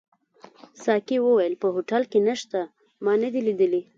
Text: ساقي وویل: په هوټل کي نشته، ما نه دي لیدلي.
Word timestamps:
ساقي 0.83 1.17
وویل: 1.21 1.53
په 1.61 1.67
هوټل 1.75 2.03
کي 2.11 2.19
نشته، 2.27 2.59
ما 3.03 3.13
نه 3.21 3.29
دي 3.33 3.41
لیدلي. 3.47 3.81